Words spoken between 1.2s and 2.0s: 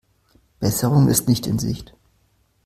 nicht in Sicht.